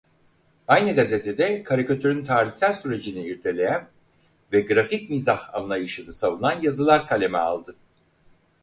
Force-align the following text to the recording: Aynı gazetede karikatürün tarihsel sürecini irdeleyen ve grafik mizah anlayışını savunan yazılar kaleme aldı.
Aynı 0.67 0.95
gazetede 0.95 1.63
karikatürün 1.63 2.25
tarihsel 2.25 2.73
sürecini 2.73 3.25
irdeleyen 3.27 3.87
ve 4.51 4.61
grafik 4.61 5.09
mizah 5.09 5.53
anlayışını 5.55 6.13
savunan 6.13 6.61
yazılar 6.61 7.07
kaleme 7.07 7.37
aldı. 7.37 7.75